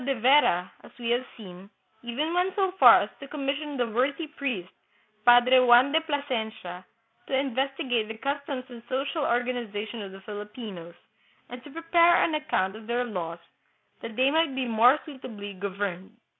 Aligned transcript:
Santiago 0.01 0.19
de 0.19 0.21
Vera, 0.23 0.71
as 0.83 0.91
we 0.97 1.11
have 1.11 1.25
seen, 1.37 1.69
even 2.03 2.33
went 2.33 2.55
so 2.55 2.71
far 2.79 3.03
as 3.03 3.09
to 3.19 3.27
commission 3.27 3.77
the 3.77 3.85
worthy 3.85 4.25
priest, 4.35 4.71
Padre 5.27 5.59
Juan 5.59 5.91
de 5.91 6.01
Plasencia, 6.01 6.83
to 7.27 7.37
investigate 7.37 8.07
the 8.07 8.17
customs 8.17 8.63
and 8.69 8.81
social 8.89 9.21
organ 9.21 9.57
ization 9.71 10.03
of 10.03 10.11
the 10.11 10.21
Filipinos, 10.21 10.95
and 11.51 11.63
to 11.63 11.69
prepare 11.69 12.23
an 12.23 12.33
account 12.33 12.75
of 12.75 12.87
their 12.87 13.03
laws, 13.03 13.37
that 14.01 14.15
they 14.15 14.31
might 14.31 14.55
be 14.55 14.65
more 14.65 14.97
suitably 15.05 15.53
governed. 15.53 16.09